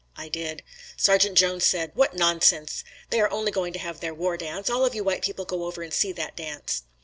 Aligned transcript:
I 0.17 0.29
did. 0.29 0.63
Sergeant 0.97 1.37
Jones 1.37 1.63
said, 1.63 1.91
"What 1.93 2.15
nonsense! 2.15 2.83
They 3.11 3.21
are 3.21 3.29
only 3.29 3.51
going 3.51 3.71
to 3.73 3.77
have 3.77 3.99
their 3.99 4.15
war 4.15 4.35
dance. 4.35 4.67
All 4.67 4.83
of 4.83 4.95
you 4.95 5.03
white 5.03 5.21
people 5.21 5.45
go 5.45 5.63
over 5.63 5.83
and 5.83 5.93
see 5.93 6.11
that 6.13 6.35
dance." 6.35 6.81